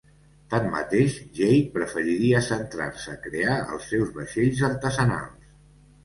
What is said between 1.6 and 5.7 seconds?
preferiria centrar-se a crear els seus vaixells artesanals.